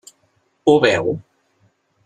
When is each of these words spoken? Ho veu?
Ho 0.71 0.75
veu? 0.85 1.13